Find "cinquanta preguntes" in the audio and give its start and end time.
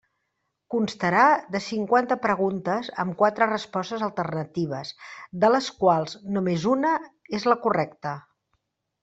1.65-2.89